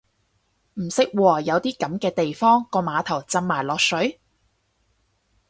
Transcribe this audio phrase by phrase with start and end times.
[0.73, 4.19] 唔識喎，有啲噉嘅地方個碼頭浸埋落水？